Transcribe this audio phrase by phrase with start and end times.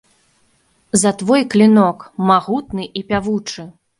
[1.01, 3.67] За твой клінок, магутны і пявучы!